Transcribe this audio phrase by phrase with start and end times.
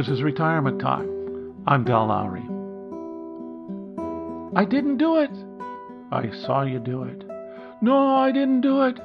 [0.00, 1.04] This is Retirement Talk.
[1.66, 2.40] I'm Del Lowry.
[4.56, 5.30] I didn't do it.
[6.10, 7.22] I saw you do it.
[7.82, 8.98] No, I didn't do it.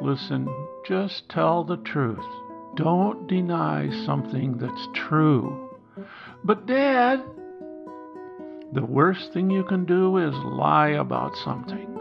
[0.00, 0.48] Listen,
[0.86, 2.24] just tell the truth.
[2.76, 5.68] Don't deny something that's true.
[6.44, 7.24] But, Dad,
[8.72, 11.98] the worst thing you can do is lie about something.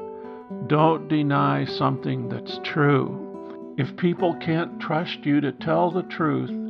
[0.68, 3.74] Don't deny something that's true.
[3.80, 6.69] If people can't trust you to tell the truth,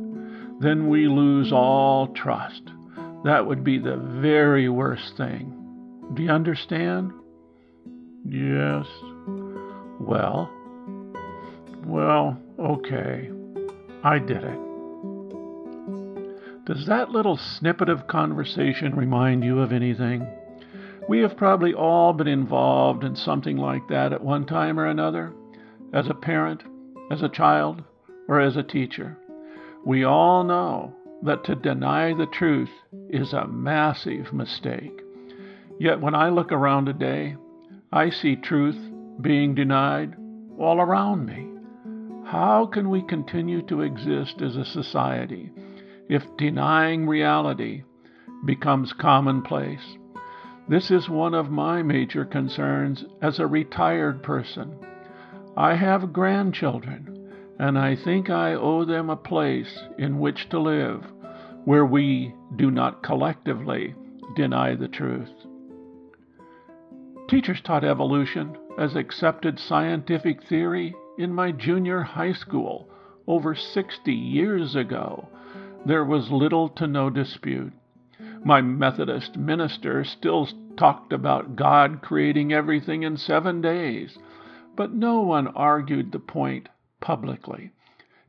[0.60, 2.62] then we lose all trust.
[3.24, 5.56] That would be the very worst thing.
[6.14, 7.12] Do you understand?
[8.26, 8.86] Yes.
[9.98, 10.50] Well,
[11.84, 13.30] well, okay.
[14.04, 14.58] I did it.
[16.66, 20.26] Does that little snippet of conversation remind you of anything?
[21.08, 25.32] We have probably all been involved in something like that at one time or another,
[25.92, 26.62] as a parent,
[27.10, 27.82] as a child,
[28.28, 29.16] or as a teacher.
[29.84, 32.70] We all know that to deny the truth
[33.08, 35.00] is a massive mistake.
[35.78, 37.36] Yet when I look around today,
[37.92, 38.78] I see truth
[39.20, 40.16] being denied
[40.58, 41.48] all around me.
[42.26, 45.50] How can we continue to exist as a society
[46.08, 47.82] if denying reality
[48.44, 49.96] becomes commonplace?
[50.68, 54.78] This is one of my major concerns as a retired person.
[55.56, 57.19] I have grandchildren,
[57.60, 61.04] and I think I owe them a place in which to live
[61.66, 63.94] where we do not collectively
[64.34, 65.28] deny the truth.
[67.28, 72.88] Teachers taught evolution as accepted scientific theory in my junior high school
[73.26, 75.28] over 60 years ago
[75.84, 77.74] there was little to no dispute.
[78.42, 84.16] My Methodist minister still talked about God creating everything in seven days,
[84.76, 87.72] but no one argued the point publicly.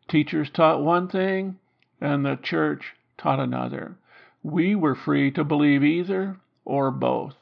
[0.08, 1.58] Teachers taught one thing,
[2.00, 3.96] and the church taught another.
[4.44, 7.36] We were free to believe either or both,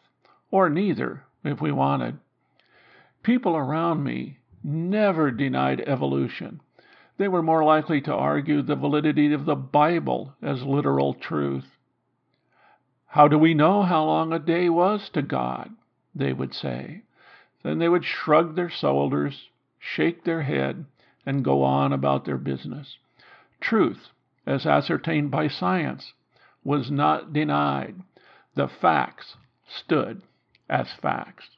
[0.51, 2.19] or neither if we wanted.
[3.23, 6.61] People around me never denied evolution.
[7.17, 11.77] They were more likely to argue the validity of the Bible as literal truth.
[13.07, 15.71] How do we know how long a day was to God?
[16.13, 17.03] They would say.
[17.63, 19.49] Then they would shrug their shoulders,
[19.79, 20.85] shake their head,
[21.25, 22.97] and go on about their business.
[23.59, 24.09] Truth,
[24.45, 26.13] as ascertained by science,
[26.63, 27.95] was not denied.
[28.55, 29.37] The facts
[29.67, 30.21] stood
[30.69, 31.49] as facts.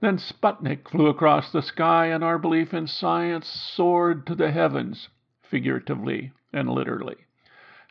[0.00, 5.08] Then Sputnik flew across the sky, and our belief in science soared to the heavens,
[5.42, 7.18] figuratively and literally.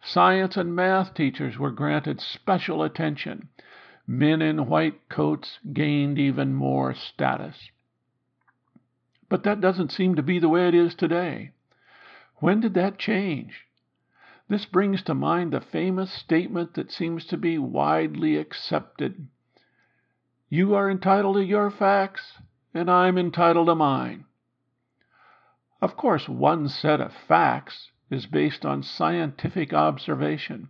[0.04, 3.48] Science and math teachers were granted special attention.
[4.08, 7.70] Men in white coats gained even more status.
[9.32, 11.54] But that doesn't seem to be the way it is today.
[12.36, 13.66] When did that change?
[14.50, 19.30] This brings to mind the famous statement that seems to be widely accepted
[20.54, 22.40] you are entitled to your facts,
[22.74, 24.26] and I'm entitled to mine.
[25.82, 30.68] Of course, one set of facts is based on scientific observation,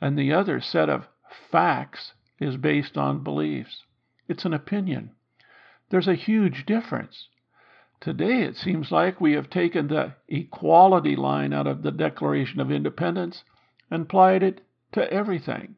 [0.00, 1.08] and the other set of
[1.50, 3.82] facts is based on beliefs.
[4.28, 5.16] It's an opinion.
[5.88, 7.28] There's a huge difference.
[8.00, 12.70] Today, it seems like we have taken the equality line out of the Declaration of
[12.70, 13.42] Independence
[13.90, 14.60] and applied it
[14.92, 15.74] to everything.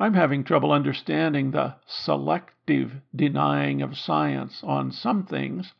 [0.00, 5.74] I'm having trouble understanding the selective denying of science on some things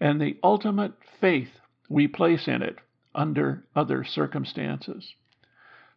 [0.00, 2.78] and the ultimate faith we place in it
[3.14, 5.14] under other circumstances.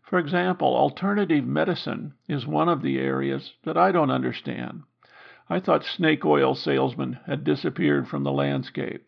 [0.03, 4.83] For example, alternative medicine is one of the areas that I don't understand.
[5.53, 9.06] I thought snake oil salesmen had disappeared from the landscape.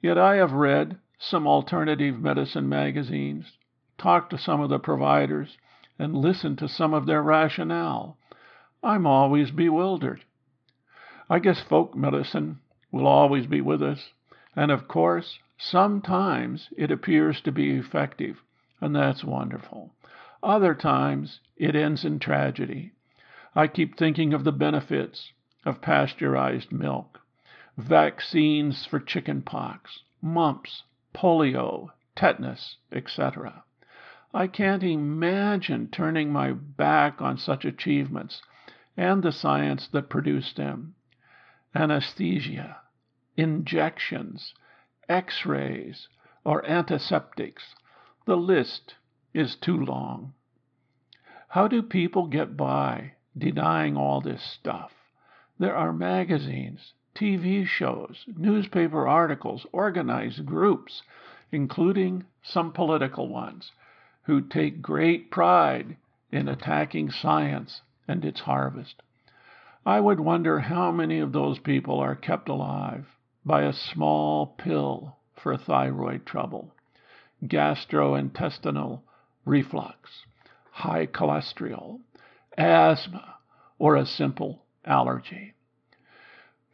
[0.00, 3.58] Yet I have read some alternative medicine magazines,
[3.98, 5.58] talked to some of the providers,
[5.98, 8.16] and listened to some of their rationale.
[8.80, 10.24] I'm always bewildered.
[11.28, 12.60] I guess folk medicine
[12.92, 14.12] will always be with us,
[14.54, 18.40] and of course, sometimes it appears to be effective,
[18.80, 19.92] and that's wonderful.
[20.44, 22.92] Other times it ends in tragedy.
[23.56, 25.32] I keep thinking of the benefits
[25.64, 27.20] of pasteurized milk,
[27.76, 30.82] vaccines for chicken pox, mumps,
[31.14, 33.64] polio, tetanus, etc.
[34.34, 38.42] I can't imagine turning my back on such achievements
[38.96, 40.94] and the science that produced them.
[41.74, 42.78] Anesthesia,
[43.36, 44.54] injections,
[45.08, 46.08] x rays,
[46.44, 47.74] or antiseptics.
[48.26, 48.96] The list
[49.34, 50.34] is too long.
[51.48, 54.92] How do people get by denying all this stuff?
[55.58, 61.02] There are magazines, TV shows, newspaper articles, organized groups,
[61.50, 63.70] including some political ones
[64.22, 65.96] who take great pride
[66.30, 69.02] in attacking science and its harvest.
[69.84, 73.06] I would wonder how many of those people are kept alive
[73.44, 76.72] by a small pill for thyroid trouble,
[77.44, 79.02] gastrointestinal
[79.44, 80.24] reflux,
[80.70, 82.00] high cholesterol,
[82.56, 83.34] asthma,
[83.78, 85.54] or a simple allergy.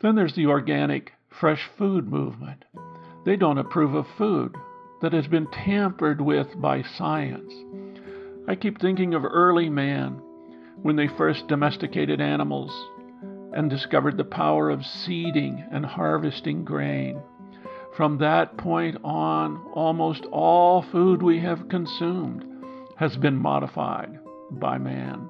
[0.01, 2.65] Then there's the organic, fresh food movement.
[3.25, 4.55] They don't approve of food
[5.03, 7.53] that has been tampered with by science.
[8.47, 10.23] I keep thinking of early man
[10.83, 12.73] when they first domesticated animals
[13.53, 17.21] and discovered the power of seeding and harvesting grain.
[17.97, 22.45] From that point on, almost all food we have consumed
[22.97, 24.19] has been modified
[24.51, 25.29] by man.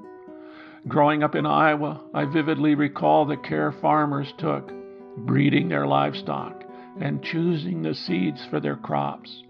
[0.89, 4.73] Growing up in Iowa, I vividly recall the care farmers took,
[5.19, 6.65] breeding their livestock
[6.99, 9.43] and choosing the seeds for their crops.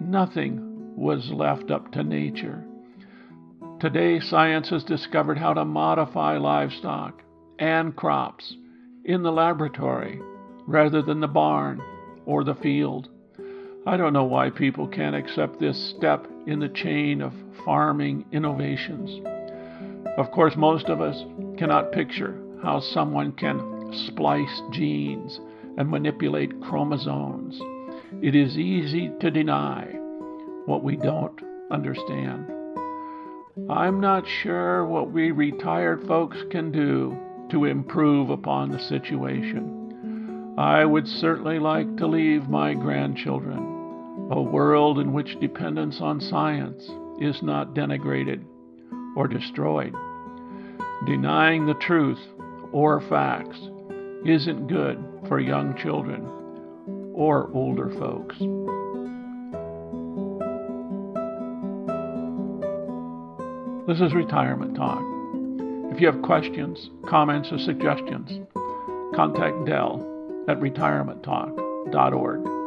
[0.00, 2.64] Nothing was left up to nature.
[3.80, 7.22] Today, science has discovered how to modify livestock
[7.58, 8.56] and crops
[9.04, 10.20] in the laboratory
[10.68, 11.82] rather than the barn
[12.24, 13.08] or the field.
[13.84, 17.32] I don't know why people can't accept this step in the chain of
[17.64, 19.33] farming innovations.
[20.16, 21.24] Of course, most of us
[21.58, 25.40] cannot picture how someone can splice genes
[25.76, 27.60] and manipulate chromosomes.
[28.22, 29.86] It is easy to deny
[30.66, 31.40] what we don't
[31.72, 32.46] understand.
[33.68, 37.18] I'm not sure what we retired folks can do
[37.50, 40.54] to improve upon the situation.
[40.56, 43.58] I would certainly like to leave my grandchildren
[44.30, 46.88] a world in which dependence on science
[47.20, 48.44] is not denigrated
[49.16, 49.94] or destroyed.
[51.06, 52.20] Denying the truth
[52.72, 53.58] or facts
[54.24, 56.26] isn't good for young children
[57.14, 58.36] or older folks.
[63.86, 65.02] This is Retirement Talk.
[65.92, 68.40] If you have questions, comments, or suggestions,
[69.14, 70.00] contact Del
[70.48, 72.63] at retirementtalk.org.